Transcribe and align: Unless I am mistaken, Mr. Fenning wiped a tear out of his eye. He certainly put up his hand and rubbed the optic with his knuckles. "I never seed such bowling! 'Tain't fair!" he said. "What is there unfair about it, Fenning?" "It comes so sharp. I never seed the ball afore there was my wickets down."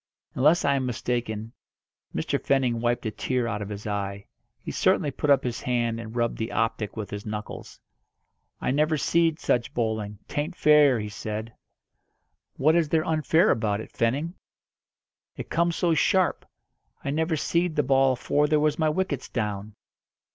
Unless 0.33 0.65
I 0.65 0.73
am 0.73 0.87
mistaken, 0.87 1.53
Mr. 2.15 2.41
Fenning 2.43 2.79
wiped 2.81 3.05
a 3.05 3.11
tear 3.11 3.45
out 3.47 3.61
of 3.61 3.69
his 3.69 3.85
eye. 3.85 4.25
He 4.59 4.71
certainly 4.71 5.11
put 5.11 5.29
up 5.29 5.43
his 5.43 5.61
hand 5.61 5.99
and 5.99 6.15
rubbed 6.15 6.39
the 6.39 6.51
optic 6.51 6.97
with 6.97 7.11
his 7.11 7.23
knuckles. 7.23 7.79
"I 8.59 8.71
never 8.71 8.97
seed 8.97 9.39
such 9.39 9.75
bowling! 9.75 10.17
'Tain't 10.27 10.55
fair!" 10.55 10.99
he 10.99 11.09
said. 11.09 11.53
"What 12.57 12.75
is 12.75 12.89
there 12.89 13.05
unfair 13.05 13.51
about 13.51 13.79
it, 13.79 13.91
Fenning?" 13.91 14.33
"It 15.37 15.51
comes 15.51 15.75
so 15.75 15.93
sharp. 15.93 16.47
I 17.03 17.11
never 17.11 17.37
seed 17.37 17.75
the 17.75 17.83
ball 17.83 18.13
afore 18.13 18.47
there 18.47 18.59
was 18.59 18.79
my 18.79 18.89
wickets 18.89 19.29
down." 19.29 19.75